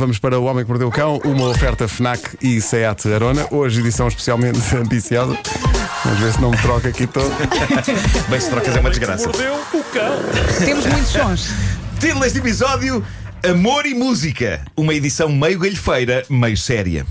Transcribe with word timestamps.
Vamos 0.00 0.18
para 0.18 0.40
O 0.40 0.44
Homem 0.44 0.64
que 0.64 0.70
Mordeu 0.70 0.88
o 0.88 0.90
Cão, 0.90 1.20
uma 1.26 1.48
oferta 1.48 1.86
FNAC 1.86 2.38
e 2.40 2.58
SEAT 2.58 3.06
Arona. 3.12 3.46
Hoje 3.50 3.80
edição 3.80 4.08
especialmente 4.08 4.58
ambiciosa. 4.74 5.38
Vamos 6.02 6.20
ver 6.20 6.32
se 6.32 6.40
não 6.40 6.50
me 6.50 6.56
troca 6.56 6.88
aqui 6.88 7.06
todo. 7.06 7.30
Bem, 8.30 8.40
se 8.40 8.48
trocas 8.48 8.74
é 8.74 8.80
uma 8.80 8.88
desgraça. 8.88 9.26
Mordeu 9.26 9.54
o 9.74 9.84
cão. 9.92 10.16
Temos 10.64 10.86
muitos 10.86 11.10
sons. 11.10 11.50
Título 12.00 12.20
deste 12.20 12.38
episódio: 12.38 13.04
Amor 13.46 13.84
e 13.84 13.92
Música. 13.92 14.64
Uma 14.74 14.94
edição 14.94 15.28
meio 15.28 15.58
galhofeira, 15.58 16.24
meio 16.30 16.56
séria. 16.56 17.04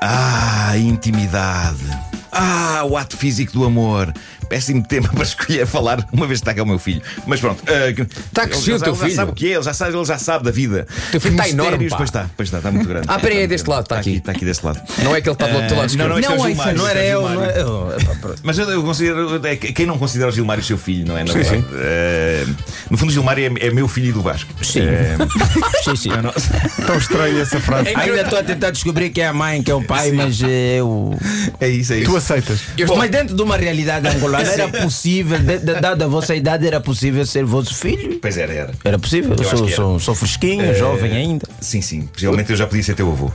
Ah, 0.00 0.74
intimidade. 0.76 2.07
Ah, 2.40 2.84
o 2.84 2.96
ato 2.96 3.16
físico 3.16 3.52
do 3.52 3.64
amor. 3.64 4.12
Péssimo 4.48 4.82
tema 4.86 5.08
para 5.12 5.22
escolher 5.24 5.66
falar, 5.66 6.06
uma 6.12 6.26
vez 6.26 6.40
que 6.40 6.44
está 6.44 6.54
cá 6.54 6.62
o 6.62 6.66
meu 6.66 6.78
filho. 6.78 7.02
Mas 7.26 7.40
pronto. 7.40 7.62
Está 7.68 8.42
a 8.44 8.48
crescer 8.48 8.74
o 8.74 8.78
teu 8.80 8.92
ele 8.92 8.98
já 8.98 9.04
filho. 9.04 9.16
sabe 9.16 9.30
o 9.32 9.34
que 9.34 9.46
é, 9.46 9.54
ele 9.56 9.62
já 9.62 9.74
sabe, 9.74 9.96
ele 9.96 10.04
já 10.04 10.18
sabe 10.18 10.44
da 10.44 10.50
vida. 10.50 10.86
teu 11.10 11.20
filho 11.20 11.32
está 11.32 11.48
enorme, 11.48 11.88
pá. 11.88 11.96
Pois 11.96 12.08
está, 12.08 12.30
pois 12.36 12.48
está, 12.48 12.58
está 12.58 12.70
muito 12.70 12.88
grande. 12.88 13.06
Ah, 13.08 13.18
peraí, 13.18 13.38
é 13.38 13.42
Está 13.42 13.54
deste 13.54 13.68
lado, 13.70 13.82
está 13.84 13.98
aqui. 13.98 14.16
Está 14.16 14.32
aqui 14.32 14.44
deste 14.44 14.64
lado. 14.64 14.80
Não 15.02 15.14
é 15.14 15.20
que 15.20 15.28
ele 15.28 15.34
está 15.34 15.46
do 15.46 15.56
outro 15.56 15.76
lado 15.76 15.82
Ah, 15.82 15.86
esquerdo. 15.86 16.08
não, 16.08 16.08
não, 16.08 16.18
é 16.18 16.20
Não 16.20 16.30
o 16.30 16.32
ouças. 16.34 16.46
Gilmário. 16.48 16.78
Não 16.78 16.88
era 16.88 17.00
é 17.00 17.12
eu, 17.14 17.28
é. 17.28 18.34
Mas 18.42 18.58
eu, 18.58 18.70
eu 18.70 18.82
considero. 18.82 19.46
é, 19.46 19.56
quem 19.56 19.86
não 19.86 19.98
considera 19.98 20.30
o 20.30 20.32
Gilmário 20.32 20.62
seu 20.64 20.78
filho, 20.78 21.06
não 21.08 21.16
é? 21.18 21.24
Na 21.24 21.32
Sim, 21.32 21.44
sim. 21.44 21.64
Eh, 21.74 22.46
no 22.90 22.96
fundo, 22.96 23.10
o 23.10 23.12
Gilmário 23.12 23.56
é, 23.60 23.66
é 23.66 23.70
meu 23.70 23.88
filho 23.88 24.08
e 24.08 24.12
do 24.12 24.22
Vasco. 24.22 24.50
Sim. 24.64 24.80
Eh, 24.80 25.16
Sim, 25.84 25.96
sim. 25.96 26.08
Tão 26.86 26.96
estranha 26.98 27.42
essa 27.42 27.60
frase. 27.60 27.88
Ainda 27.94 28.20
estou 28.22 28.38
a 28.38 28.42
tentar 28.42 28.70
descobrir 28.70 29.10
quem 29.10 29.24
é 29.24 29.28
a 29.28 29.32
mãe, 29.32 29.62
quem 29.62 29.72
é 29.72 29.74
o 29.74 29.82
pai, 29.82 30.10
mas 30.12 30.40
eu. 30.42 31.16
é 31.60 31.68
isso, 31.68 31.92
é 31.92 31.98
isso. 31.98 32.06
Aceitas. 32.28 32.60
Bom, 32.86 32.96
mas 32.96 33.10
dentro 33.10 33.34
de 33.34 33.42
uma 33.42 33.56
realidade 33.56 34.06
angolana 34.06 34.48
era 34.50 34.68
possível, 34.68 35.38
de- 35.38 35.58
de- 35.58 35.80
dada 35.80 36.04
a 36.04 36.08
vossa 36.08 36.34
idade, 36.34 36.66
era 36.66 36.78
possível 36.80 37.24
ser 37.24 37.44
vosso 37.44 37.74
filho? 37.74 38.18
Pois 38.20 38.36
era, 38.36 38.52
era. 38.52 38.72
Era 38.84 38.98
possível? 38.98 39.34
Eu 39.38 39.44
sou, 39.44 39.68
sou, 39.68 39.98
sou 39.98 40.14
fresquinho, 40.14 40.62
Eh, 40.62 40.74
jovem 40.74 41.12
ainda. 41.16 41.48
Sim, 41.60 41.80
sim. 41.80 42.02
Possivelmente 42.12 42.50
eu 42.50 42.56
já 42.56 42.66
podia 42.66 42.82
ser 42.82 42.94
teu 42.94 43.10
avô. 43.10 43.30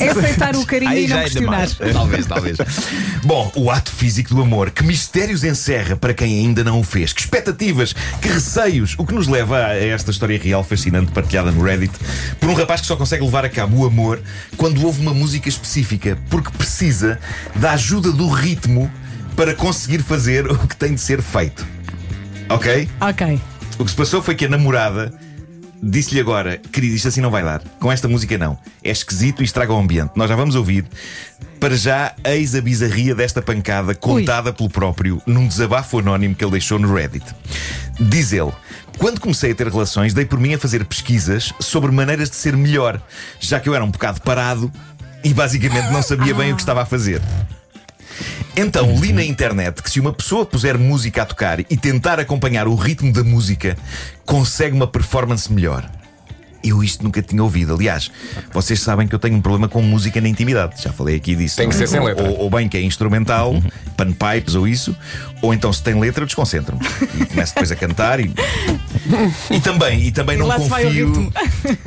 É 0.00 0.08
aceitar 0.08 0.56
o 0.56 0.64
carinho 0.64 0.90
Aí 0.90 1.04
e 1.04 1.08
não 1.08 1.16
já 1.16 1.20
é 1.20 1.22
questionar. 1.24 1.66
demais. 1.66 1.76
Talvez, 1.92 2.26
talvez. 2.26 2.56
Bom, 3.24 3.52
o 3.54 3.70
ato 3.70 3.90
físico 3.90 4.34
do 4.34 4.42
amor. 4.42 4.70
Que 4.70 4.82
mistérios 4.82 5.44
encerra 5.44 5.96
para 5.96 6.14
quem 6.14 6.38
ainda 6.40 6.64
não 6.64 6.80
o 6.80 6.84
fez? 6.84 7.12
Que 7.12 7.20
expectativas, 7.20 7.92
que 8.20 8.28
receios. 8.28 8.94
O 8.98 9.06
que 9.06 9.14
nos 9.14 9.28
leva 9.28 9.66
a 9.66 9.76
esta 9.76 10.10
história 10.10 10.38
real 10.38 10.64
fascinante 10.64 11.12
partilhada 11.12 11.50
no 11.50 11.62
Reddit 11.62 11.92
por 12.40 12.48
um 12.48 12.54
rapaz 12.54 12.80
que 12.80 12.86
só 12.86 12.96
consegue 12.96 13.24
levar 13.24 13.44
a 13.44 13.48
cabo 13.48 13.82
o 13.82 13.86
amor 13.86 14.20
quando 14.56 14.84
ouve 14.84 15.00
uma 15.00 15.14
música 15.14 15.48
específica, 15.48 16.18
porque 16.30 16.50
precisa 16.56 17.18
da 17.56 17.72
ajuda 17.72 18.10
do 18.12 18.28
ritmo 18.28 18.90
para 19.36 19.54
conseguir 19.54 20.02
fazer 20.02 20.46
o 20.50 20.58
que 20.66 20.76
tem 20.76 20.94
de 20.94 21.00
ser 21.00 21.22
feito. 21.22 21.66
Ok? 22.48 22.88
Ok. 23.00 23.40
O 23.78 23.84
que 23.84 23.90
se 23.90 23.96
passou 23.96 24.22
foi 24.22 24.34
que 24.34 24.44
a 24.44 24.48
namorada 24.48 25.12
disse-lhe 25.82 26.20
agora, 26.20 26.58
querido, 26.58 26.94
isto 26.94 27.08
assim 27.08 27.20
não 27.20 27.30
vai 27.30 27.42
dar. 27.42 27.60
Com 27.80 27.90
esta 27.90 28.06
música 28.06 28.38
não. 28.38 28.56
É 28.84 28.90
esquisito 28.90 29.42
e 29.42 29.44
estraga 29.44 29.72
o 29.72 29.78
ambiente. 29.78 30.12
Nós 30.14 30.28
já 30.28 30.36
vamos 30.36 30.54
ouvir. 30.54 30.86
Para 31.58 31.76
já, 31.76 32.14
eis 32.24 32.54
a 32.54 32.60
bizarria 32.60 33.14
desta 33.14 33.42
pancada 33.42 33.94
contada 33.94 34.52
pelo 34.52 34.68
próprio 34.68 35.22
num 35.26 35.46
desabafo 35.46 35.98
anónimo 35.98 36.34
que 36.34 36.44
ele 36.44 36.52
deixou 36.52 36.78
no 36.78 36.92
Reddit. 36.92 37.24
Diz 38.00 38.32
ele: 38.32 38.52
Quando 38.98 39.20
comecei 39.20 39.52
a 39.52 39.54
ter 39.54 39.68
relações, 39.68 40.14
dei 40.14 40.24
por 40.24 40.38
mim 40.38 40.54
a 40.54 40.58
fazer 40.58 40.84
pesquisas 40.84 41.52
sobre 41.60 41.90
maneiras 41.90 42.30
de 42.30 42.36
ser 42.36 42.56
melhor, 42.56 43.00
já 43.38 43.60
que 43.60 43.68
eu 43.68 43.74
era 43.74 43.84
um 43.84 43.90
bocado 43.90 44.20
parado 44.22 44.72
e 45.24 45.32
basicamente 45.32 45.92
não 45.92 46.02
sabia 46.02 46.34
bem 46.34 46.52
o 46.52 46.56
que 46.56 46.62
estava 46.62 46.82
a 46.82 46.86
fazer. 46.86 47.20
Então 48.54 48.94
li 49.00 49.12
na 49.12 49.24
internet 49.24 49.82
que 49.82 49.90
se 49.90 49.98
uma 49.98 50.12
pessoa 50.12 50.44
puser 50.44 50.76
música 50.78 51.22
a 51.22 51.26
tocar 51.26 51.60
e 51.60 51.76
tentar 51.76 52.20
acompanhar 52.20 52.68
o 52.68 52.74
ritmo 52.74 53.12
da 53.12 53.24
música, 53.24 53.76
consegue 54.26 54.74
uma 54.76 54.86
performance 54.86 55.50
melhor. 55.50 55.88
Eu 56.64 56.80
isto 56.84 57.02
nunca 57.02 57.20
tinha 57.20 57.42
ouvido. 57.42 57.74
Aliás, 57.74 58.08
vocês 58.52 58.78
sabem 58.78 59.08
que 59.08 59.14
eu 59.14 59.18
tenho 59.18 59.34
um 59.36 59.40
problema 59.40 59.68
com 59.68 59.82
música 59.82 60.20
na 60.20 60.28
intimidade. 60.28 60.80
Já 60.80 60.92
falei 60.92 61.16
aqui 61.16 61.34
disso. 61.34 61.56
Tem 61.56 61.68
que 61.68 61.74
é? 61.74 61.78
ser 61.78 61.88
sem 61.88 61.98
Ou- 61.98 62.06
letra. 62.06 62.24
Ou, 62.28 62.38
ou 62.40 62.50
bem 62.50 62.68
que 62.68 62.76
é 62.76 62.82
instrumental, 62.82 63.60
panpipes 63.96 64.54
ou 64.54 64.68
isso, 64.68 64.94
ou 65.40 65.52
então 65.52 65.72
se 65.72 65.82
tem 65.82 65.98
letra, 65.98 66.22
eu 66.22 66.26
desconcentro-me. 66.26 66.80
E 67.20 67.24
começo 67.26 67.52
depois 67.54 67.72
a 67.72 67.74
cantar 67.74 68.20
e. 68.20 68.32
E 69.50 69.60
também, 69.60 70.02
e 70.06 70.12
também 70.12 70.36
E 70.36 70.38
não 70.38 70.46
lá 70.46 70.60
se 70.60 70.68
vai 70.68 70.84
o 70.84 70.86
confio. 70.88 71.06
ritmo. 71.08 71.32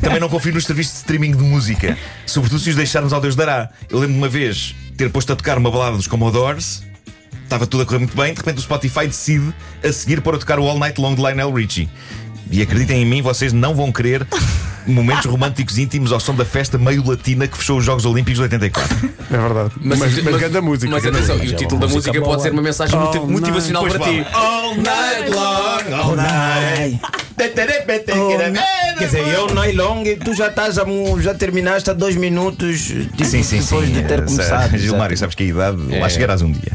Também 0.01 0.19
não 0.19 0.27
confio 0.27 0.53
nos 0.53 0.65
serviços 0.65 0.93
de 0.93 0.97
streaming 0.99 1.31
de 1.37 1.43
música. 1.43 1.97
Sobretudo 2.25 2.59
se 2.59 2.71
os 2.71 2.75
deixarmos 2.75 3.13
ao 3.13 3.21
Deus 3.21 3.35
dará. 3.35 3.69
Eu 3.89 3.97
lembro 3.99 4.13
de 4.15 4.19
uma 4.19 4.27
vez 4.29 4.75
ter 4.97 5.09
posto 5.09 5.33
a 5.33 5.35
tocar 5.35 5.57
uma 5.57 5.69
balada 5.71 5.97
dos 5.97 6.07
Commodores. 6.07 6.83
Estava 7.43 7.67
tudo 7.67 7.83
a 7.83 7.85
correr 7.85 7.99
muito 7.99 8.15
bem, 8.15 8.33
de 8.33 8.39
repente 8.39 8.57
o 8.57 8.61
Spotify 8.61 9.05
decide 9.05 9.53
a 9.83 9.91
seguir 9.91 10.21
para 10.21 10.37
tocar 10.37 10.59
o 10.59 10.67
All 10.67 10.79
Night 10.79 10.99
Long 10.99 11.13
de 11.13 11.21
Lionel 11.21 11.51
Richie. 11.53 11.87
E 12.49 12.61
acreditem 12.61 13.01
em 13.01 13.05
mim, 13.05 13.21
vocês 13.21 13.53
não 13.53 13.75
vão 13.75 13.91
querer 13.91 14.25
momentos 14.87 15.25
românticos 15.25 15.77
íntimos 15.77 16.11
ao 16.11 16.19
som 16.19 16.33
da 16.35 16.45
festa 16.45 16.77
meio 16.77 17.07
latina 17.07 17.47
que 17.47 17.57
fechou 17.57 17.77
os 17.77 17.85
Jogos 17.85 18.05
Olímpicos 18.05 18.37
de 18.37 18.43
84. 18.43 19.09
É 19.31 19.37
verdade. 19.37 19.71
Mas, 19.81 19.99
mas, 19.99 20.15
grande 20.37 20.61
música. 20.61 20.91
Mas 20.91 21.05
atenção, 21.05 21.37
e 21.43 21.49
o 21.49 21.55
título 21.55 21.81
da 21.81 21.87
música 21.87 22.19
pode 22.21 22.41
ser 22.41 22.51
uma 22.51 22.61
mensagem 22.61 22.97
All 22.97 23.05
motiv- 23.05 23.21
night. 23.21 23.41
motivacional 23.41 23.83
para 23.87 23.99
ti. 23.99 24.25
All 24.33 24.75
night 24.75 25.29
long, 25.31 25.95
all 25.95 26.15
night. 26.15 26.99
Quer 27.37 29.05
dizer, 29.05 29.27
eu 29.27 29.47
não 29.53 29.63
é 29.63 29.71
long, 29.73 30.03
tu 30.23 30.33
já 30.33 30.47
estás 30.47 30.77
a, 30.79 30.85
já 31.21 31.33
terminaste 31.33 31.89
há 31.89 31.93
dois 31.93 32.15
minutos 32.15 32.81
tipo, 32.83 33.25
Sim, 33.25 33.43
sim, 33.43 33.59
depois 33.59 33.87
sim. 33.87 33.93
de 33.93 34.03
ter 34.03 34.23
começado. 34.25 34.77
Gilmário, 34.77 35.17
sabes 35.17 35.35
que 35.35 35.43
a 35.43 35.47
idade 35.47 35.77
lá 35.99 36.05
É. 36.05 36.09
chegarás 36.09 36.41
um 36.41 36.51
dia. 36.51 36.71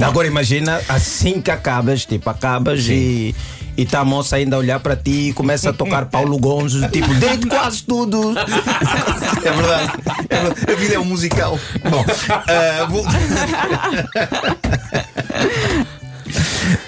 Agora 0.00 0.26
imagina 0.26 0.80
assim 0.88 1.40
que 1.42 1.50
acabas, 1.50 2.04
tipo, 2.06 2.28
acabas 2.30 2.86
e. 2.88 3.34
E 3.76 3.86
tá 3.86 4.00
a 4.00 4.04
moça 4.04 4.36
ainda 4.36 4.56
a 4.56 4.58
olhar 4.58 4.78
para 4.80 4.94
ti 4.94 5.28
e 5.28 5.32
começa 5.32 5.70
a 5.70 5.72
tocar 5.72 6.04
Paulo 6.06 6.36
Gonzo, 6.38 6.86
tipo, 6.88 7.14
deito 7.14 7.46
quase 7.48 7.82
tudo. 7.84 8.34
É 8.38 9.52
verdade. 9.52 9.92
É 10.28 10.36
verdade. 10.36 10.72
A 10.72 10.74
vida 10.76 10.94
é 10.96 10.98
um 10.98 11.04
musical. 11.04 11.58
Bom, 11.88 12.04
ah, 12.28 12.84
vol- 12.90 13.06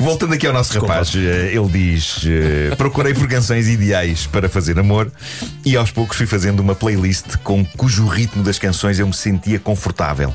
Voltando 0.03 0.35
aqui 0.35 0.49
ao 0.49 0.53
nosso 0.53 0.77
rapaz, 0.81 1.13
eh, 1.15 1.53
ele 1.55 1.69
diz: 1.69 2.23
eh, 2.27 2.75
Procurei 2.75 3.15
por 3.15 3.29
canções 3.29 3.69
ideais 3.69 4.27
para 4.27 4.49
fazer 4.49 4.77
amor 4.77 5.13
e 5.65 5.77
aos 5.77 5.93
poucos 5.93 6.17
fui 6.17 6.27
fazendo 6.27 6.59
uma 6.59 6.75
playlist 6.75 7.37
com 7.45 7.65
cujo 7.65 8.05
ritmo 8.07 8.43
das 8.43 8.59
canções 8.59 8.99
eu 8.99 9.07
me 9.07 9.15
sentia 9.15 9.61
confortável. 9.61 10.35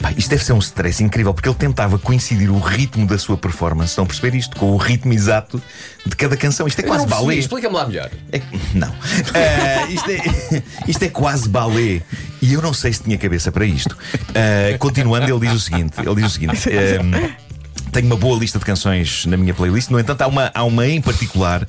Pá, 0.00 0.12
isto 0.16 0.30
deve 0.30 0.44
ser 0.44 0.52
um 0.52 0.58
stress 0.58 1.02
incrível 1.02 1.32
porque 1.32 1.48
ele 1.48 1.54
tentava 1.56 1.96
coincidir 1.96 2.50
o 2.50 2.58
ritmo 2.58 3.06
da 3.06 3.16
sua 3.18 3.36
performance. 3.36 3.90
Estão 3.90 4.02
a 4.02 4.06
perceber 4.06 4.36
isto? 4.36 4.56
Com 4.56 4.72
o 4.72 4.76
ritmo 4.76 5.12
exato 5.12 5.62
de 6.04 6.16
cada 6.16 6.36
canção. 6.36 6.66
Isto 6.66 6.80
é 6.80 6.82
Eu 6.82 6.88
quase 6.88 7.06
balé. 7.06 7.36
Explica-me 7.36 7.76
lá 7.76 7.86
melhor. 7.86 8.10
É- 8.32 8.42
não. 8.74 8.92
Ah, 9.32 9.88
isto, 9.90 10.10
é, 10.10 10.62
isto 10.88 11.02
é 11.04 11.08
quase 11.08 11.48
balé. 11.48 12.02
E 12.42 12.52
eu 12.52 12.60
não 12.60 12.74
sei 12.74 12.92
se 12.92 13.04
tinha 13.04 13.16
cabeça 13.16 13.52
para 13.52 13.64
isto. 13.64 13.96
Ah, 14.34 14.76
continuando, 14.78 15.30
ele 15.30 15.46
diz 15.46 15.52
o 15.54 15.60
seguinte: 15.60 15.94
ele 15.98 16.14
diz 16.16 16.26
o 16.26 16.30
seguinte. 16.30 16.68
ah, 16.68 17.36
tenho 17.92 18.06
uma 18.06 18.16
boa 18.16 18.38
lista 18.38 18.58
de 18.58 18.64
canções 18.64 19.26
na 19.26 19.36
minha 19.36 19.54
playlist, 19.54 19.90
no 19.90 19.98
entanto, 19.98 20.22
há 20.22 20.26
uma, 20.26 20.50
há 20.54 20.64
uma 20.64 20.86
em 20.86 21.00
particular 21.00 21.66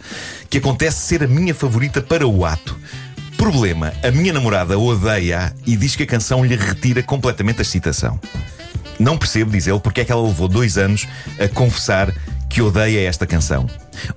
que 0.50 0.58
acontece 0.58 1.02
ser 1.02 1.24
a 1.24 1.28
minha 1.28 1.54
favorita 1.54 2.02
para 2.02 2.28
o 2.28 2.46
ato. 2.46 2.78
Problema: 3.38 3.94
a 4.04 4.12
minha 4.12 4.34
namorada 4.34 4.78
odeia 4.78 5.54
e 5.66 5.76
diz 5.76 5.96
que 5.96 6.04
a 6.04 6.08
canção 6.08 6.44
lhe 6.44 6.56
retira 6.56 7.02
completamente 7.02 7.60
a 7.60 7.62
excitação. 7.62 8.20
Não 9.00 9.18
percebo, 9.18 9.52
diz 9.52 9.66
ele, 9.66 9.80
porque 9.80 10.02
é 10.02 10.06
que 10.06 10.12
ela 10.12 10.22
levou 10.22 10.48
dois 10.50 10.78
anos 10.78 11.08
a 11.40 11.48
confessar 11.48 12.14
que 12.50 12.62
odeia 12.62 13.08
esta 13.08 13.26
canção. 13.26 13.68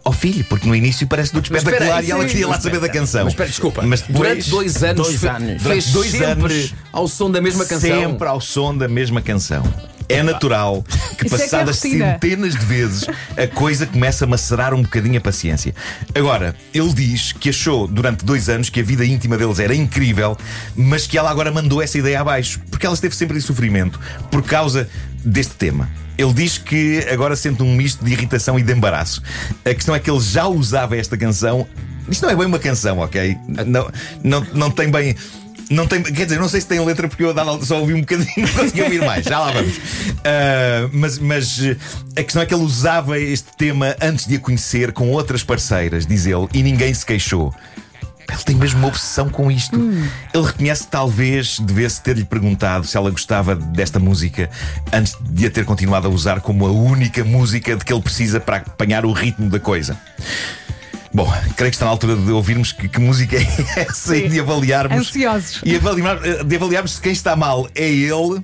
Ó 0.04 0.10
filho, 0.10 0.44
porque 0.44 0.66
no 0.66 0.74
início 0.74 1.06
parece 1.06 1.36
espera 1.36 1.58
espetacular 1.58 2.04
e 2.04 2.10
ela 2.10 2.24
queria 2.24 2.48
lá 2.48 2.58
saber 2.58 2.80
da 2.80 2.88
canção. 2.88 3.24
Mas 3.24 3.32
espera, 3.34 3.48
desculpa. 3.48 3.82
Mas 3.82 4.00
depois, 4.00 4.18
durante 4.18 4.50
dois 4.50 4.82
anos, 4.82 5.06
dois 5.06 5.24
anos. 5.24 5.62
fez 5.62 5.86
Durante 5.86 5.92
dois 5.92 6.10
sempre 6.10 6.54
anos, 6.54 6.74
ao 6.90 7.06
som 7.06 7.30
da 7.30 7.40
mesma 7.40 7.64
canção. 7.64 8.10
Sempre 8.10 8.28
ao 8.28 8.40
som 8.40 8.76
da 8.76 8.88
mesma 8.88 9.20
canção. 9.20 9.62
É 10.12 10.22
natural 10.22 10.84
que 11.16 11.26
Isso 11.26 11.34
é 11.34 11.38
que 11.38 11.44
é 11.44 11.46
passadas 11.46 11.78
centenas 11.78 12.54
de 12.54 12.64
vezes 12.64 13.06
a 13.36 13.46
coisa 13.46 13.86
começa 13.86 14.24
a 14.24 14.28
macerar 14.28 14.74
um 14.74 14.82
bocadinho 14.82 15.18
a 15.18 15.20
paciência. 15.20 15.74
Agora, 16.14 16.54
ele 16.72 16.92
diz 16.92 17.32
que 17.32 17.48
achou 17.48 17.86
durante 17.86 18.24
dois 18.24 18.48
anos 18.48 18.68
que 18.68 18.80
a 18.80 18.82
vida 18.82 19.04
íntima 19.04 19.36
deles 19.36 19.58
era 19.58 19.74
incrível, 19.74 20.36
mas 20.76 21.06
que 21.06 21.16
ela 21.16 21.30
agora 21.30 21.50
mandou 21.50 21.82
essa 21.82 21.98
ideia 21.98 22.20
abaixo, 22.20 22.60
porque 22.70 22.86
ela 22.86 22.94
esteve 22.94 23.14
sempre 23.14 23.36
em 23.36 23.40
sofrimento 23.40 23.98
por 24.30 24.42
causa 24.42 24.88
deste 25.24 25.54
tema. 25.54 25.88
Ele 26.16 26.32
diz 26.32 26.58
que 26.58 27.06
agora 27.10 27.34
sente 27.34 27.62
um 27.62 27.74
misto 27.74 28.04
de 28.04 28.12
irritação 28.12 28.58
e 28.58 28.62
de 28.62 28.72
embaraço. 28.72 29.22
A 29.64 29.74
questão 29.74 29.94
é 29.94 29.98
que 29.98 30.10
ele 30.10 30.20
já 30.20 30.46
usava 30.46 30.96
esta 30.96 31.16
canção. 31.16 31.66
Isto 32.08 32.22
não 32.22 32.30
é 32.30 32.36
bem 32.36 32.46
uma 32.46 32.58
canção, 32.58 32.98
ok? 32.98 33.36
Não, 33.66 33.90
não, 34.22 34.46
não 34.52 34.70
tem 34.70 34.90
bem. 34.90 35.16
Não 35.72 35.86
tem, 35.86 36.02
quer 36.02 36.24
dizer, 36.24 36.38
não 36.38 36.48
sei 36.48 36.60
se 36.60 36.66
tem 36.66 36.80
letra 36.84 37.08
porque 37.08 37.24
eu 37.24 37.30
a 37.30 37.32
dada 37.32 37.50
altura 37.50 37.66
só 37.66 37.80
ouvi 37.80 37.94
um 37.94 38.00
bocadinho, 38.00 38.32
não 38.46 38.48
consegui 38.48 38.82
ouvir 38.82 39.04
mais. 39.04 39.24
Já 39.24 39.38
lá 39.38 39.50
vamos. 39.52 39.80
Ah, 40.24 40.88
mas, 40.92 41.18
mas 41.18 41.60
a 42.16 42.22
questão 42.22 42.42
é 42.42 42.46
que 42.46 42.54
ele 42.54 42.62
usava 42.62 43.18
este 43.18 43.56
tema 43.56 43.96
antes 44.00 44.26
de 44.26 44.36
a 44.36 44.38
conhecer 44.38 44.92
com 44.92 45.10
outras 45.10 45.42
parceiras, 45.42 46.06
diz 46.06 46.26
ele, 46.26 46.46
e 46.52 46.62
ninguém 46.62 46.92
se 46.92 47.04
queixou. 47.04 47.52
Ele 48.28 48.42
tem 48.44 48.56
mesmo 48.56 48.78
uma 48.78 48.88
obsessão 48.88 49.28
com 49.28 49.50
isto. 49.50 49.76
Ele 50.32 50.46
reconhece 50.46 50.84
que 50.84 50.90
talvez 50.90 51.58
devesse 51.58 52.00
ter-lhe 52.02 52.24
perguntado 52.24 52.86
se 52.86 52.96
ela 52.96 53.10
gostava 53.10 53.54
desta 53.54 53.98
música 53.98 54.48
antes 54.92 55.16
de 55.20 55.46
a 55.46 55.50
ter 55.50 55.64
continuado 55.64 56.06
a 56.06 56.10
usar 56.10 56.40
como 56.40 56.66
a 56.66 56.70
única 56.70 57.24
música 57.24 57.76
de 57.76 57.84
que 57.84 57.92
ele 57.92 58.00
precisa 58.00 58.40
para 58.40 58.58
apanhar 58.58 59.04
o 59.04 59.12
ritmo 59.12 59.50
da 59.50 59.60
coisa. 59.60 59.98
Bom, 61.14 61.30
creio 61.56 61.70
que 61.70 61.76
está 61.76 61.84
na 61.84 61.90
altura 61.90 62.16
de 62.16 62.30
ouvirmos 62.30 62.72
que, 62.72 62.88
que 62.88 62.98
música 62.98 63.36
é 63.36 63.46
essa 63.82 64.16
e 64.16 64.28
de 64.28 64.40
avaliarmos. 64.40 65.08
Ansiosos. 65.08 65.60
E 65.64 65.76
avaliar, 65.76 66.18
de 66.44 66.56
avaliarmos 66.56 66.92
se 66.92 67.00
quem 67.00 67.12
está 67.12 67.36
mal 67.36 67.68
é 67.74 67.86
ele 67.86 68.42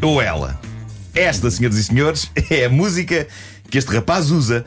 ou 0.00 0.22
ela. 0.22 0.60
Esta, 1.12 1.50
senhoras 1.50 1.76
e 1.76 1.84
senhores, 1.84 2.30
é 2.50 2.66
a 2.66 2.68
música 2.68 3.26
que 3.68 3.78
este 3.78 3.92
rapaz 3.92 4.30
usa 4.30 4.64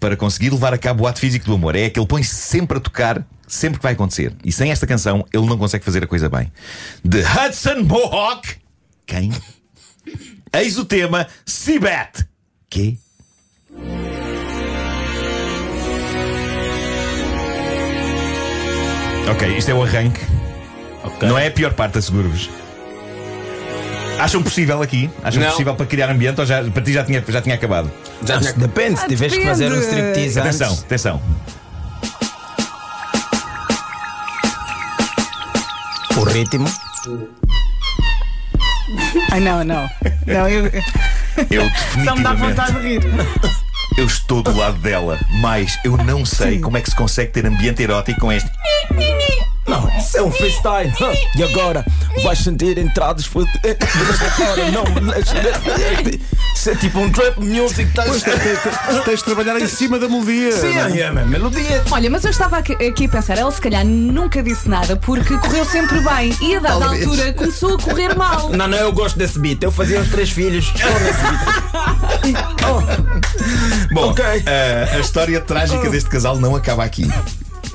para 0.00 0.16
conseguir 0.16 0.50
levar 0.50 0.74
a 0.74 0.78
cabo 0.78 1.04
o 1.04 1.06
ato 1.06 1.20
físico 1.20 1.44
do 1.46 1.54
amor. 1.54 1.76
É 1.76 1.86
a 1.86 1.90
que 1.90 2.00
ele 2.00 2.06
põe 2.06 2.24
sempre 2.24 2.78
a 2.78 2.80
tocar, 2.80 3.24
sempre 3.46 3.78
que 3.78 3.82
vai 3.82 3.92
acontecer. 3.92 4.34
E 4.44 4.50
sem 4.50 4.70
esta 4.70 4.86
canção, 4.86 5.24
ele 5.32 5.46
não 5.46 5.56
consegue 5.56 5.84
fazer 5.84 6.02
a 6.02 6.06
coisa 6.06 6.28
bem. 6.28 6.50
The 7.08 7.20
Hudson 7.20 7.82
Mohawk. 7.82 8.56
Quem? 9.06 9.32
Eis 10.52 10.78
o 10.78 10.84
tema 10.84 11.28
Seabet. 11.46 12.26
Que? 12.68 12.98
Ok, 19.30 19.56
isto 19.58 19.70
é 19.70 19.74
o 19.74 19.82
arranque. 19.82 20.20
Ok. 21.04 21.28
Não 21.28 21.38
é 21.38 21.46
a 21.48 21.50
pior 21.50 21.72
parte, 21.74 21.98
asseguro-vos. 21.98 22.48
Acham 24.18 24.42
possível 24.42 24.82
aqui? 24.82 25.08
Acham 25.22 25.42
Não. 25.42 25.50
possível 25.50 25.74
para 25.76 25.86
criar 25.86 26.10
ambiente 26.10 26.40
ou 26.40 26.46
já, 26.46 26.62
para 26.64 26.82
ti 26.82 26.92
já 26.92 27.04
tinha, 27.04 27.22
já 27.26 27.40
tinha 27.40 27.54
acabado? 27.54 27.90
Já 28.24 28.38
tinha- 28.40 28.52
Depende, 28.54 28.98
se 28.98 29.04
Ah, 29.04 29.08
tiveres 29.08 29.36
que 29.36 29.44
fazer 29.44 29.70
um 29.72 29.80
striptease 29.80 30.40
Atenção, 30.40 30.70
antes. 30.70 30.82
atenção. 30.82 31.22
O 36.16 36.24
ritmo. 36.24 36.68
Ai, 39.30 39.40
não, 39.40 39.62
não. 39.64 39.88
Não, 40.26 40.48
eu, 40.48 40.64
Eu 41.50 41.62
só 42.04 42.16
me 42.16 42.22
dá 42.22 42.32
definitivamente 42.34 42.40
vontade 42.40 42.72
de 42.72 42.88
rir. 42.88 43.00
eu 43.96 44.06
estou 44.06 44.42
do 44.42 44.56
lado 44.56 44.78
dela, 44.78 45.16
mas 45.40 45.78
eu 45.84 45.96
não 45.98 46.24
sei 46.24 46.54
Sim. 46.54 46.60
como 46.60 46.76
é 46.76 46.80
que 46.80 46.90
se 46.90 46.96
consegue 46.96 47.30
ter 47.30 47.46
ambiente 47.46 47.80
erótico 47.82 48.18
com 48.20 48.32
este. 48.32 48.50
É 50.18 50.22
um 50.22 50.32
freestyle. 50.32 50.92
E 51.36 51.42
agora 51.44 51.84
vais 52.24 52.40
sentir 52.40 52.76
entradas 52.76 53.24
fudidas. 53.24 53.60
Agora 54.40 54.70
não 54.72 54.84
me 54.84 55.12
deixes. 55.12 55.32
Isso 56.54 56.70
é 56.70 56.74
tipo 56.74 56.98
um 56.98 57.08
trap 57.12 57.38
music. 57.38 57.92
Tá? 57.94 58.02
Tens, 58.02 58.22
tens- 58.24 59.04
tens 59.04 59.18
de 59.20 59.24
trabalhar 59.24 59.60
em 59.60 59.66
cima 59.68 59.96
da 59.96 60.08
melodia. 60.08 60.50
Sim, 60.52 60.76
é? 60.76 61.00
é, 61.02 61.10
melodia. 61.24 61.84
Olha, 61.92 62.10
mas 62.10 62.24
eu 62.24 62.30
estava 62.30 62.58
aqui, 62.58 62.72
aqui 62.84 63.06
a 63.06 63.08
pensar, 63.08 63.38
ela 63.38 63.50
se 63.52 63.60
calhar 63.60 63.84
nunca 63.84 64.42
disse 64.42 64.68
nada 64.68 64.96
porque 64.96 65.36
correu 65.38 65.64
sempre 65.64 66.00
bem 66.00 66.36
e 66.42 66.56
a 66.56 66.58
dada 66.60 66.80
Talvez. 66.80 67.06
altura 67.06 67.32
começou 67.34 67.74
a 67.76 67.78
correr 67.78 68.14
mal. 68.16 68.50
Não, 68.50 68.66
não, 68.66 68.78
eu 68.78 68.92
gosto 68.92 69.16
desse 69.16 69.38
beat. 69.38 69.62
Eu 69.62 69.70
fazia 69.70 70.00
os 70.00 70.08
três 70.08 70.30
filhos 70.30 70.66
só 70.66 70.88
nesse 70.98 71.22
beat. 72.22 72.38
Oh, 72.68 73.94
Bom, 73.94 74.10
Ok. 74.10 74.24
a, 74.24 74.96
a 74.96 74.98
história 74.98 75.40
trágica 75.40 75.88
deste 75.88 76.10
casal 76.10 76.36
não 76.38 76.54
acaba 76.56 76.84
aqui. 76.84 77.08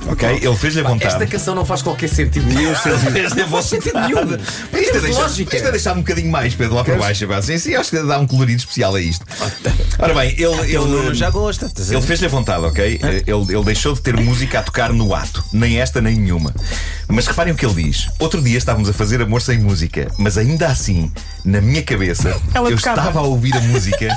Ok? 0.06 0.28
Ele 0.42 0.56
fez-lhe 0.56 0.80
a 0.80 0.84
vontade. 0.84 1.12
Esta 1.12 1.26
canção 1.26 1.54
não 1.54 1.64
faz 1.64 1.82
qualquer 1.82 2.08
sentido 2.08 2.46
nenhum. 2.46 2.70
Ele 2.70 2.98
fez-lhe 3.12 3.42
a 3.42 3.46
vontade. 3.46 3.68
sentido 3.68 4.00
nenhum. 4.00 4.34
Isto 4.34 4.96
é, 4.96 5.10
lógica. 5.10 5.56
isto 5.56 5.68
é 5.68 5.70
deixar 5.70 5.92
um 5.94 5.98
bocadinho 5.98 6.30
mais, 6.30 6.54
Pedro, 6.54 6.74
lá 6.74 6.84
para 6.84 6.96
baixo. 6.96 7.26
Sim, 7.42 7.58
sim, 7.58 7.74
acho 7.74 7.90
que 7.90 8.02
dá 8.02 8.18
um 8.18 8.26
colorido 8.26 8.58
especial 8.58 8.94
a 8.94 9.00
isto. 9.00 9.24
Ora 9.98 10.14
bem, 10.14 10.34
ele. 10.38 10.74
ele 10.74 11.14
já 11.14 11.30
gosta. 11.30 11.68
tá 11.68 11.82
Ele 11.82 12.02
fez-lhe 12.02 12.26
a 12.26 12.28
vontade, 12.28 12.64
ok? 12.64 13.00
Ele, 13.02 13.54
ele 13.54 13.64
deixou 13.64 13.94
de 13.94 14.00
ter 14.00 14.16
música 14.16 14.58
a 14.58 14.62
tocar 14.62 14.92
no 14.92 15.14
ato. 15.14 15.44
Nem 15.52 15.80
esta, 15.80 16.00
nem 16.00 16.16
nenhuma. 16.16 16.54
Mas 17.08 17.26
reparem 17.26 17.52
o 17.52 17.56
que 17.56 17.64
ele 17.64 17.84
diz. 17.84 18.08
Outro 18.18 18.42
dia 18.42 18.58
estávamos 18.58 18.88
a 18.88 18.92
fazer 18.92 19.20
amor 19.22 19.40
sem 19.42 19.58
música, 19.58 20.10
mas 20.18 20.36
ainda 20.36 20.66
assim, 20.66 21.10
na 21.44 21.60
minha 21.60 21.82
cabeça, 21.82 22.36
Ela 22.52 22.70
eu 22.70 22.76
tocava. 22.76 23.00
estava 23.00 23.20
a 23.20 23.22
ouvir 23.22 23.54
a 23.56 23.60
música 23.60 24.08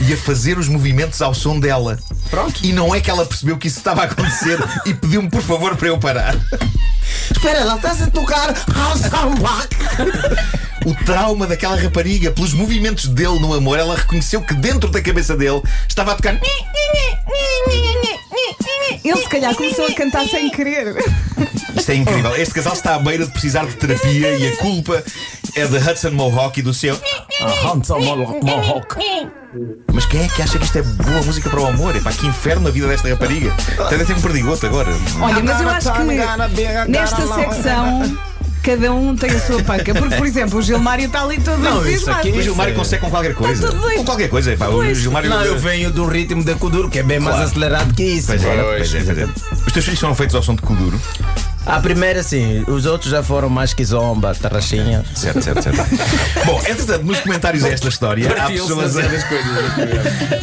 e 0.00 0.12
a 0.12 0.16
fazer 0.16 0.58
os 0.58 0.68
movimentos 0.68 1.20
ao 1.22 1.34
som 1.34 1.58
dela. 1.58 1.98
Pronto. 2.30 2.60
E 2.62 2.72
não 2.72 2.94
é 2.94 3.00
que 3.00 3.10
ela 3.10 3.24
percebeu 3.24 3.56
que 3.56 3.68
isso 3.68 3.78
estava 3.78 4.02
a 4.02 4.04
acontecer 4.04 4.58
e 4.86 4.94
pediu-me, 4.94 5.28
por 5.28 5.42
favor, 5.42 5.76
para 5.76 5.88
eu 5.88 5.98
parar. 5.98 6.36
Espera, 7.30 7.60
ela 7.60 7.76
está 7.76 7.92
a 7.92 8.10
tocar 8.10 8.48
House 8.74 9.02
on 9.12 9.34
Black. 9.36 9.76
O 10.84 10.94
trauma 11.04 11.46
daquela 11.46 11.76
rapariga, 11.76 12.30
pelos 12.30 12.52
movimentos 12.52 13.06
dele 13.06 13.38
no 13.38 13.54
amor, 13.54 13.78
ela 13.78 13.94
reconheceu 13.94 14.42
que 14.42 14.54
dentro 14.54 14.90
da 14.90 15.00
cabeça 15.00 15.36
dele 15.36 15.62
estava 15.88 16.12
a 16.12 16.14
tocar. 16.16 16.40
Ele 19.04 19.16
se 19.16 19.28
calhar 19.28 19.54
começou 19.54 19.86
a 19.86 19.92
cantar 19.92 20.26
sem 20.28 20.50
querer. 20.50 20.96
Isto 21.76 21.90
é 21.90 21.94
incrível. 21.94 22.36
Este 22.36 22.54
casal 22.54 22.72
está 22.72 22.94
à 22.94 22.98
beira 22.98 23.26
de 23.26 23.32
precisar 23.32 23.66
de 23.66 23.74
terapia 23.74 24.36
e 24.36 24.48
a 24.48 24.56
culpa 24.56 25.02
é 25.54 25.66
de 25.66 25.76
Hudson 25.76 26.10
Mohawk 26.12 26.58
e 26.60 26.62
do 26.62 26.72
seu. 26.72 26.98
Hanson 27.64 27.98
Mohawk. 28.00 28.96
Mas 29.92 30.06
quem 30.06 30.22
é 30.24 30.28
que 30.28 30.40
acha 30.42 30.58
que 30.58 30.64
isto 30.64 30.78
é 30.78 30.82
boa 30.82 31.22
música 31.22 31.50
para 31.50 31.60
o 31.60 31.66
amor? 31.66 31.94
Epá, 31.94 32.10
que 32.12 32.26
inferno 32.26 32.68
a 32.68 32.70
vida 32.70 32.88
desta 32.88 33.08
rapariga. 33.08 33.52
Até 33.78 33.98
tem 34.04 34.16
um 34.16 34.20
perdigoto 34.20 34.64
agora. 34.66 34.90
Olha, 35.20 35.42
mas 35.42 35.60
eu 35.60 35.68
acho 35.68 35.92
que 35.92 36.88
nesta 36.90 37.26
secção 37.26 38.18
cada 38.62 38.92
um 38.92 39.14
tem 39.16 39.28
a 39.30 39.40
sua 39.40 39.62
panca. 39.62 39.92
Porque, 39.92 40.16
por 40.16 40.26
exemplo, 40.26 40.58
o 40.58 40.62
Gilmário 40.62 41.06
está 41.06 41.22
ali 41.22 41.38
todo 41.40 41.58
Não, 41.58 41.86
isso 41.86 42.10
aqui- 42.10 42.30
O 42.30 42.40
Gilmário 42.42 42.74
consegue 42.74 43.02
com 43.02 43.10
qualquer 43.10 43.34
coisa. 43.34 43.68
Com 43.72 44.04
qualquer 44.04 44.28
coisa. 44.30 44.52
Epá, 44.52 44.68
o. 44.68 44.94
Gilmário. 44.94 45.28
Não, 45.28 45.44
eu 45.44 45.58
venho 45.58 45.90
do 45.90 46.06
ritmo 46.06 46.42
de 46.44 46.54
Kuduro, 46.54 46.88
que 46.88 47.00
é 47.00 47.02
bem 47.02 47.18
mais 47.20 47.36
Claro. 47.36 47.50
acelerado 47.50 47.94
que 47.94 48.04
isso. 48.04 48.28
Pois 48.28 48.42
é, 48.44 48.62
pois 48.62 48.94
é, 48.94 49.02
pois 49.04 49.18
é. 49.18 49.28
Os 49.66 49.72
teus 49.72 49.84
filhos 49.84 50.00
foram 50.00 50.14
feitos 50.14 50.34
ao 50.36 50.42
som 50.42 50.54
de 50.54 50.62
Kuduro. 50.62 50.98
A 51.64 51.80
primeira, 51.80 52.22
sim. 52.22 52.64
Os 52.66 52.86
outros 52.86 53.10
já 53.10 53.22
foram 53.22 53.48
mais 53.48 53.72
que 53.72 53.84
zomba, 53.84 54.34
tarraxinha. 54.34 55.04
Certo, 55.14 55.42
certo, 55.42 55.62
certo. 55.62 55.78
Bom, 56.44 56.58
entretanto, 56.60 57.04
nos 57.04 57.20
comentários 57.20 57.64
a 57.64 57.68
esta 57.68 57.88
história, 57.88 58.28
há 58.32 58.50
pessoas, 58.50 58.96
a, 58.96 59.02
coisas. 59.02 59.24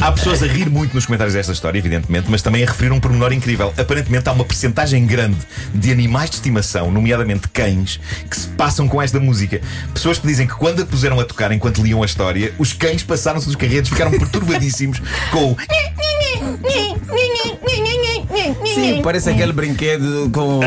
há 0.00 0.12
pessoas 0.12 0.42
a 0.42 0.46
rir 0.46 0.70
muito 0.70 0.94
nos 0.94 1.06
comentários 1.06 1.34
desta 1.34 1.52
história, 1.52 1.78
evidentemente, 1.78 2.30
mas 2.30 2.42
também 2.42 2.62
a 2.62 2.66
referir 2.66 2.90
um 2.92 3.00
pormenor 3.00 3.32
incrível. 3.32 3.72
Aparentemente 3.76 4.28
há 4.28 4.32
uma 4.32 4.44
percentagem 4.44 5.06
grande 5.06 5.38
de 5.74 5.92
animais 5.92 6.30
de 6.30 6.36
estimação, 6.36 6.90
nomeadamente 6.90 7.48
cães, 7.48 8.00
que 8.28 8.36
se 8.36 8.48
passam 8.48 8.88
com 8.88 9.00
esta 9.00 9.20
música. 9.20 9.60
Pessoas 9.92 10.18
que 10.18 10.26
dizem 10.26 10.46
que 10.46 10.54
quando 10.54 10.82
a 10.82 10.86
puseram 10.86 11.20
a 11.20 11.24
tocar 11.24 11.52
enquanto 11.52 11.82
liam 11.82 12.02
a 12.02 12.06
história, 12.06 12.52
os 12.58 12.72
cães 12.72 13.02
passaram-se 13.02 13.46
dos 13.46 13.56
carretos, 13.56 13.90
ficaram 13.90 14.10
perturbadíssimos 14.10 15.00
com 15.30 15.52
o. 15.52 15.56
Sim, 18.64 19.00
parece 19.02 19.30
aquele 19.30 19.52
brinquedo 19.52 20.30
com 20.32 20.60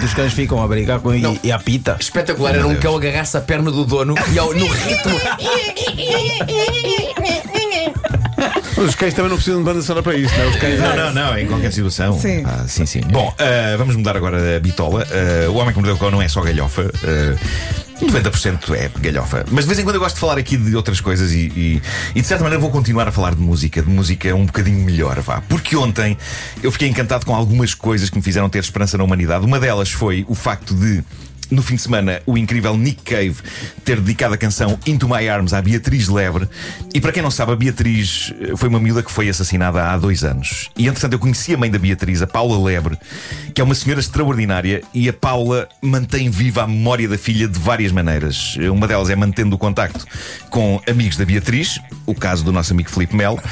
dos 0.00 0.14
cães 0.14 0.32
ficam 0.32 0.62
a 0.62 0.68
brincar 0.68 1.00
com 1.00 1.14
e, 1.14 1.22
e 1.42 1.52
apita. 1.52 1.96
Espetacular, 2.00 2.54
era 2.54 2.66
um 2.66 2.74
cão 2.76 2.96
agarrar-se 2.96 3.36
à 3.36 3.40
perna 3.40 3.70
do 3.70 3.84
dono 3.84 4.14
e 4.32 4.38
ao, 4.38 4.52
no 4.54 4.66
ritmo. 4.66 5.20
Os 8.76 8.94
cães 8.94 9.12
também 9.12 9.28
não 9.28 9.36
precisam 9.36 9.60
de 9.60 9.64
banda 9.66 9.82
sonora 9.82 10.02
para 10.02 10.14
isto, 10.14 10.34
não 10.38 10.44
é? 10.44 10.48
Os 10.48 10.56
cães. 10.56 10.80
Não, 10.80 10.96
não, 10.96 11.12
não, 11.12 11.38
em 11.38 11.46
qualquer 11.46 11.70
situação. 11.70 12.18
Sim. 12.18 12.42
Ah, 12.46 12.64
sim, 12.66 12.86
sim. 12.86 13.00
Bom, 13.00 13.34
ah, 13.38 13.76
vamos 13.76 13.94
mudar 13.94 14.16
agora 14.16 14.56
a 14.56 14.60
bitola. 14.60 15.06
Ah, 15.10 15.50
o 15.50 15.56
Homem 15.56 15.74
que 15.74 15.78
Mordeu 15.78 15.96
o 15.96 15.98
Cão 15.98 16.10
não 16.10 16.22
é 16.22 16.28
só 16.28 16.40
galhofa. 16.40 16.90
ah, 17.04 17.89
90% 18.06 18.74
é 18.74 18.90
galhofa. 19.00 19.44
Mas 19.50 19.64
de 19.64 19.68
vez 19.68 19.78
em 19.78 19.84
quando 19.84 19.96
eu 19.96 20.00
gosto 20.00 20.14
de 20.14 20.20
falar 20.20 20.38
aqui 20.38 20.56
de 20.56 20.74
outras 20.74 21.00
coisas 21.00 21.32
e, 21.32 21.52
e, 21.54 21.82
e 22.14 22.20
de 22.20 22.26
certa 22.26 22.42
maneira 22.42 22.60
vou 22.60 22.70
continuar 22.70 23.06
a 23.06 23.12
falar 23.12 23.34
de 23.34 23.40
música, 23.40 23.82
de 23.82 23.88
música 23.88 24.34
um 24.34 24.46
bocadinho 24.46 24.84
melhor, 24.84 25.20
vá. 25.20 25.40
Porque 25.42 25.76
ontem 25.76 26.16
eu 26.62 26.72
fiquei 26.72 26.88
encantado 26.88 27.26
com 27.26 27.34
algumas 27.34 27.74
coisas 27.74 28.08
que 28.08 28.16
me 28.16 28.22
fizeram 28.22 28.48
ter 28.48 28.58
esperança 28.58 28.96
na 28.96 29.04
humanidade. 29.04 29.44
Uma 29.44 29.60
delas 29.60 29.90
foi 29.90 30.24
o 30.28 30.34
facto 30.34 30.74
de. 30.74 31.02
No 31.50 31.62
fim 31.62 31.74
de 31.74 31.82
semana, 31.82 32.22
o 32.26 32.38
incrível 32.38 32.76
Nick 32.76 33.02
Cave 33.02 33.36
ter 33.84 34.00
dedicado 34.00 34.34
a 34.34 34.38
canção 34.38 34.78
Into 34.86 35.08
My 35.08 35.28
Arms 35.28 35.52
à 35.52 35.60
Beatriz 35.60 36.08
Lebre. 36.08 36.48
E 36.94 37.00
para 37.00 37.10
quem 37.10 37.22
não 37.22 37.30
sabe, 37.30 37.52
a 37.52 37.56
Beatriz 37.56 38.32
eh, 38.40 38.52
foi 38.56 38.68
uma 38.68 38.78
miúda 38.78 39.02
que 39.02 39.10
foi 39.10 39.28
assassinada 39.28 39.82
há 39.82 39.98
dois 39.98 40.22
anos. 40.22 40.70
E 40.76 40.86
entretanto, 40.86 41.14
eu 41.14 41.18
conheci 41.18 41.52
a 41.52 41.58
mãe 41.58 41.68
da 41.68 41.78
Beatriz, 41.78 42.22
a 42.22 42.26
Paula 42.26 42.62
Lebre, 42.62 42.96
que 43.52 43.60
é 43.60 43.64
uma 43.64 43.74
senhora 43.74 43.98
extraordinária. 43.98 44.82
E 44.94 45.08
a 45.08 45.12
Paula 45.12 45.68
mantém 45.82 46.30
viva 46.30 46.62
a 46.62 46.66
memória 46.68 47.08
da 47.08 47.18
filha 47.18 47.48
de 47.48 47.58
várias 47.58 47.90
maneiras. 47.90 48.56
Uma 48.70 48.86
delas 48.86 49.10
é 49.10 49.16
mantendo 49.16 49.56
o 49.56 49.58
contacto 49.58 50.06
com 50.50 50.80
amigos 50.88 51.16
da 51.16 51.24
Beatriz, 51.24 51.80
o 52.06 52.14
caso 52.14 52.44
do 52.44 52.52
nosso 52.52 52.72
amigo 52.72 52.90
Felipe 52.90 53.16
Melo, 53.16 53.42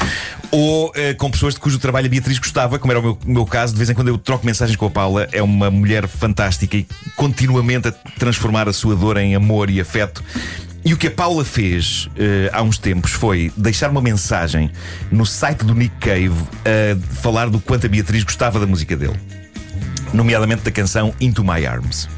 ou 0.51 0.93
eh, 0.95 1.15
com 1.15 1.31
pessoas 1.31 1.55
de 1.55 1.61
cujo 1.61 1.79
trabalho 1.79 2.07
a 2.07 2.09
Beatriz 2.09 2.39
gostava, 2.39 2.79
como 2.79 2.93
era 2.93 3.01
o 3.01 3.03
meu, 3.03 3.19
meu 3.25 3.47
caso. 3.47 3.73
De 3.73 3.79
vez 3.79 3.91
em 3.91 3.95
quando 3.95 4.09
eu 4.09 4.19
troco 4.19 4.47
mensagens 4.47 4.77
com 4.77 4.87
a 4.87 4.91
Paula. 4.91 5.29
É 5.33 5.43
uma 5.43 5.71
mulher 5.71 6.07
fantástica 6.07 6.77
e 6.77 6.87
continuamente 7.17 7.89
a 7.89 7.93
transformar 8.19 8.69
a 8.69 8.73
sua 8.73 8.97
dor 8.97 9.17
em 9.17 9.35
amor 9.35 9.71
e 9.71 9.81
afeto. 9.81 10.23
E 10.85 10.95
o 10.95 10.97
que 10.97 11.09
a 11.09 11.11
Paula 11.11 11.45
fez 11.45 12.09
eh, 12.17 12.49
há 12.53 12.63
uns 12.63 12.79
tempos 12.79 13.11
foi 13.11 13.53
deixar 13.57 13.91
uma 13.91 14.01
mensagem 14.01 14.71
no 15.11 15.27
site 15.27 15.65
do 15.65 15.75
Nick 15.75 15.95
Cave 15.97 16.35
a 16.65 17.15
falar 17.21 17.51
do 17.51 17.61
quanto 17.61 17.87
a 17.87 17.89
Beatriz 17.89 18.23
gostava 18.23 18.59
da 18.59 18.67
música 18.67 18.97
dele, 18.97 19.17
nomeadamente 20.15 20.63
da 20.63 20.71
canção 20.71 21.13
Into 21.21 21.45
My 21.45 21.67
Arms. 21.67 22.09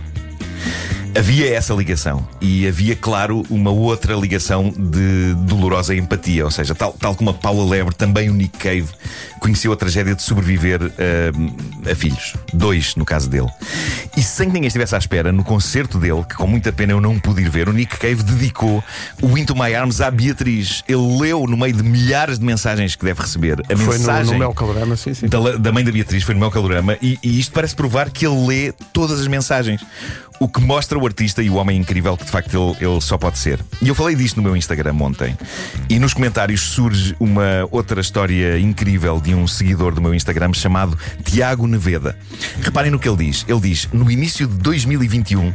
Havia 1.16 1.54
essa 1.54 1.74
ligação 1.74 2.26
e 2.40 2.66
havia, 2.66 2.94
claro, 2.94 3.44
uma 3.50 3.70
outra 3.70 4.14
ligação 4.14 4.70
de 4.70 5.34
dolorosa 5.46 5.94
empatia. 5.94 6.44
Ou 6.44 6.50
seja, 6.50 6.74
tal, 6.74 6.92
tal 6.92 7.14
como 7.14 7.30
a 7.30 7.34
Paula 7.34 7.68
Lebre, 7.68 7.94
também 7.94 8.30
o 8.30 8.34
Nick 8.34 8.58
Cave 8.58 8.88
conheceu 9.40 9.72
a 9.72 9.76
tragédia 9.76 10.14
de 10.14 10.22
sobreviver 10.22 10.80
uh, 10.82 11.90
a 11.90 11.94
filhos. 11.94 12.34
Dois, 12.52 12.94
no 12.94 13.04
caso 13.04 13.28
dele. 13.28 13.48
E 14.16 14.22
sem 14.22 14.48
que 14.48 14.54
ninguém 14.54 14.68
estivesse 14.68 14.94
à 14.94 14.98
espera, 14.98 15.32
no 15.32 15.42
concerto 15.42 15.98
dele, 15.98 16.24
que 16.28 16.34
com 16.34 16.46
muita 16.46 16.72
pena 16.72 16.92
eu 16.92 17.00
não 17.00 17.18
pude 17.18 17.42
ir 17.42 17.48
ver, 17.48 17.68
o 17.68 17.72
Nick 17.72 17.98
Cave 17.98 18.22
dedicou 18.22 18.82
o 19.22 19.38
Into 19.38 19.54
My 19.54 19.74
Arms 19.74 20.00
à 20.00 20.10
Beatriz. 20.10 20.84
Ele 20.86 21.18
leu 21.20 21.46
no 21.46 21.56
meio 21.56 21.74
de 21.74 21.82
milhares 21.82 22.38
de 22.38 22.44
mensagens 22.44 22.94
que 22.94 23.04
deve 23.04 23.20
receber. 23.20 23.60
A 23.60 23.76
Foi 23.76 23.98
mensagem 23.98 24.26
no, 24.26 24.32
no 24.32 24.38
meu 24.38 24.54
calorama, 24.54 24.96
sim, 24.96 25.14
sim. 25.14 25.26
da, 25.26 25.56
da 25.56 25.72
mãe 25.72 25.84
da 25.84 25.90
Beatriz, 25.90 26.22
foi 26.22 26.34
no 26.34 26.40
meu 26.40 26.50
calorama, 26.50 26.96
e, 27.00 27.18
e 27.22 27.40
isto 27.40 27.52
parece 27.52 27.74
provar 27.74 28.10
que 28.10 28.26
ele 28.26 28.46
lê 28.46 28.72
todas 28.92 29.20
as 29.20 29.26
mensagens. 29.26 29.84
O 30.38 30.48
que 30.48 30.60
mostra 30.60 30.98
o 31.00 31.06
artista 31.06 31.42
e 31.42 31.50
o 31.50 31.54
homem 31.54 31.78
incrível 31.78 32.16
que 32.16 32.24
de 32.24 32.30
facto 32.30 32.76
ele, 32.80 32.90
ele 32.90 33.00
só 33.00 33.16
pode 33.16 33.38
ser. 33.38 33.58
E 33.80 33.88
eu 33.88 33.94
falei 33.94 34.14
disto 34.14 34.36
no 34.36 34.42
meu 34.42 34.56
Instagram 34.56 34.94
ontem. 35.00 35.36
E 35.88 35.98
nos 35.98 36.14
comentários 36.14 36.60
surge 36.60 37.16
uma 37.18 37.66
outra 37.70 38.00
história 38.00 38.58
incrível 38.58 39.20
de 39.20 39.34
um 39.34 39.46
seguidor 39.46 39.94
do 39.94 40.00
meu 40.00 40.14
Instagram 40.14 40.52
chamado 40.52 40.96
Tiago 41.24 41.66
Neveda. 41.66 42.16
Reparem 42.62 42.90
no 42.90 42.98
que 42.98 43.08
ele 43.08 43.24
diz. 43.24 43.44
Ele 43.48 43.60
diz: 43.60 43.88
No 43.92 44.10
início 44.10 44.46
de 44.46 44.56
2021 44.58 45.52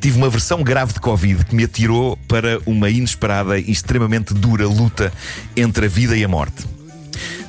tive 0.00 0.16
uma 0.16 0.28
versão 0.28 0.62
grave 0.62 0.92
de 0.92 1.00
Covid 1.00 1.44
que 1.44 1.54
me 1.54 1.64
atirou 1.64 2.16
para 2.28 2.58
uma 2.66 2.88
inesperada 2.88 3.58
e 3.58 3.70
extremamente 3.70 4.32
dura 4.34 4.66
luta 4.66 5.12
entre 5.56 5.86
a 5.86 5.88
vida 5.88 6.16
e 6.16 6.24
a 6.24 6.28
morte. 6.28 6.73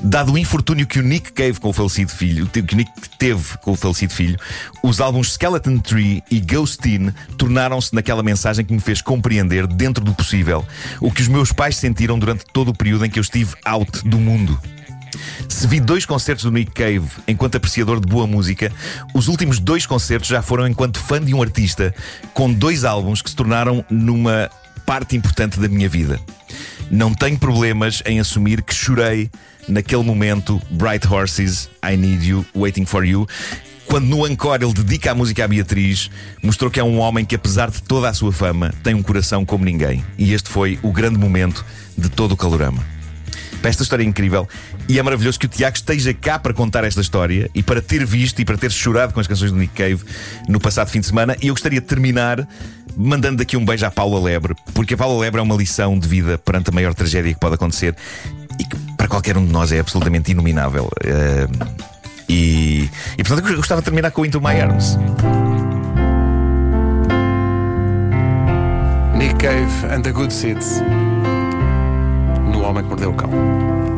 Dado 0.02 0.34
o 0.34 0.38
infortúnio 0.38 0.86
que 0.86 1.00
o 1.00 1.04
Nick 1.04 1.32
Cave 1.32 1.60
com 1.60 1.70
o 1.70 1.74
falecido 1.74 2.12
filho, 2.12 2.48
que 2.48 2.76
Nick 2.76 2.92
teve 3.18 3.58
com 3.60 3.72
o 3.72 3.76
falecido 3.76 4.14
filho, 4.14 4.38
os 4.84 5.02
álbuns 5.02 5.34
Skeleton 5.34 5.80
Tree 5.80 6.24
e 6.30 6.40
Ghostin 6.40 7.12
tornaram-se 7.38 7.94
naquela 7.94 8.22
mensagem 8.22 8.64
que 8.64 8.74
me 8.74 8.80
fez 8.80 9.02
compreender, 9.02 9.66
dentro 9.66 10.04
do 10.04 10.14
possível, 10.14 10.66
o 11.00 11.12
que 11.12 11.22
os 11.22 11.28
meus 11.28 11.52
pais 11.52 11.78
sentiram 11.78 12.20
durante 12.20 12.46
todo 12.54 12.70
o 12.70 12.74
período 12.74 13.06
em 13.06 13.10
que 13.10 13.18
eu 13.18 13.24
estive 13.24 13.54
out 13.66 14.08
do 14.08 14.18
mundo. 14.18 14.60
Se 15.48 15.68
vi 15.68 15.80
dois 15.80 16.06
concertos 16.06 16.44
do 16.44 16.52
Nick 16.52 16.72
Cave 16.72 17.08
enquanto 17.28 17.56
apreciador 17.56 18.00
de 18.00 18.08
boa 18.08 18.28
música, 18.28 18.72
os 19.14 19.28
últimos 19.28 19.60
dois 19.60 19.86
concertos 19.86 20.30
já 20.30 20.42
foram 20.42 20.68
enquanto 20.68 21.00
fã 21.00 21.22
de 21.22 21.34
um 21.34 21.42
artista 21.42 21.96
com 22.34 22.52
dois 22.52 22.84
álbuns 22.84 23.22
que 23.22 23.30
se 23.30 23.36
tornaram 23.36 23.84
numa 23.90 24.50
parte 24.86 25.16
importante 25.16 25.60
da 25.60 25.68
minha 25.68 25.90
vida. 25.90 26.20
Não 26.90 27.14
tenho 27.14 27.38
problemas 27.38 28.04
em 28.06 28.20
assumir 28.20 28.62
que 28.62 28.74
chorei 28.74 29.30
naquele 29.68 30.04
momento 30.04 30.62
Bright 30.70 31.08
Horses, 31.08 31.70
I 31.84 31.98
Need 31.98 32.28
You, 32.28 32.46
Waiting 32.56 32.86
for 32.86 33.04
You. 33.04 33.28
Quando 33.88 34.06
no 34.06 34.28
encore 34.28 34.64
ele 34.64 34.74
dedica 34.74 35.12
a 35.12 35.16
música 35.16 35.46
à 35.46 35.48
Beatriz, 35.48 36.10
mostrou 36.44 36.70
que 36.70 36.80
é 36.80 36.84
um 36.84 37.00
homem 37.00 37.24
que, 37.24 37.36
apesar 37.36 37.70
de 37.70 37.82
toda 37.82 38.10
a 38.10 38.14
sua 38.14 38.32
fama, 38.32 38.74
tem 38.84 38.94
um 38.94 39.02
coração 39.02 39.46
como 39.46 39.66
ninguém. 39.66 40.04
E 40.18 40.34
este 40.34 40.50
foi 40.50 40.80
o 40.82 40.92
grande 40.92 41.18
momento 41.18 41.66
de 41.98 42.10
todo 42.10 42.34
o 42.34 42.38
calorama. 42.38 42.84
Esta 43.64 43.82
história 43.82 44.04
incrível, 44.04 44.48
e 44.88 45.00
é 45.00 45.04
maravilhoso 45.04 45.40
que 45.40 45.48
o 45.48 45.50
Tiago 45.50 45.76
esteja 45.76 46.14
cá 46.14 46.38
para 46.38 46.54
contar 46.54 46.84
esta 46.84 47.02
história 47.02 47.50
e 47.56 47.64
para 47.64 47.82
ter 47.82 48.06
visto 48.06 48.40
e 48.40 48.46
para 48.46 48.58
ter 48.58 48.72
chorado 48.72 49.12
com 49.12 49.20
as 49.20 49.26
canções 49.26 49.52
do 49.52 49.58
Nick 49.58 49.74
Cave 49.74 50.04
no 50.48 50.60
passado 50.60 50.90
fim 50.90 51.00
de 51.00 51.08
semana. 51.08 51.36
E 51.42 51.48
eu 51.48 51.54
gostaria 51.56 51.82
de 51.82 51.88
terminar 51.88 52.48
mandando 52.96 53.38
daqui 53.38 53.58
um 53.58 53.66
beijo 53.66 53.86
à 53.86 53.92
Paula 53.92 54.20
Lebre, 54.20 54.56
porque 54.74 54.94
a 54.94 54.98
Paula 54.98 55.20
Lebre 55.20 55.40
é 55.40 55.44
uma 55.44 55.56
lição 55.56 55.98
de 55.98 56.08
vida 56.08 56.38
perante 56.38 56.70
a 56.70 56.74
maior 56.74 56.94
tragédia 56.94 57.34
que 57.34 57.40
pode 57.40 57.56
acontecer 57.56 57.96
e 58.60 58.64
que 58.64 58.78
para 58.96 59.08
qualquer 59.08 59.38
um 59.38 59.46
de 59.46 59.52
nós 59.52 59.72
é 59.72 59.80
absolutamente 59.80 60.32
inominável. 60.32 60.86
Uh, 60.86 61.86
e, 62.28 62.90
e 63.18 63.24
portanto 63.24 63.48
eu 63.48 63.58
gostava 63.58 63.82
de 63.82 63.86
terminar 63.86 64.12
com 64.12 64.26
Into 64.26 64.42
My 64.42 64.60
Arms. 64.62 64.98
Nick 69.18 69.36
Cave 69.36 69.94
and 69.94 70.02
the 70.02 70.12
Good 70.12 70.34
Seeds. 70.34 70.82
No 72.52 72.62
Homem 72.64 72.84
que 72.84 72.90
Mordeu 72.90 73.12
o 73.12 73.14
Cão. 73.14 73.95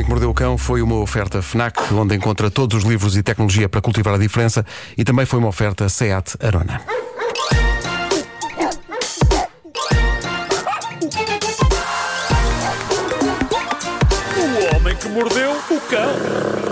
Homem 0.00 0.06
que 0.06 0.10
Mordeu 0.10 0.30
o 0.30 0.34
Cão 0.34 0.56
foi 0.56 0.80
uma 0.80 0.94
oferta 0.96 1.42
FNAC, 1.42 1.92
onde 1.92 2.16
encontra 2.16 2.50
todos 2.50 2.78
os 2.78 2.88
livros 2.88 3.18
e 3.18 3.22
tecnologia 3.22 3.68
para 3.68 3.82
cultivar 3.82 4.14
a 4.14 4.18
diferença, 4.18 4.64
e 4.96 5.04
também 5.04 5.26
foi 5.26 5.38
uma 5.38 5.48
oferta 5.48 5.90
SEAT 5.90 6.36
Arona. 6.40 6.80
O 14.38 14.76
homem 14.76 14.96
que 14.96 15.08
mordeu 15.08 15.50
o 15.70 15.80
cão. 15.80 16.69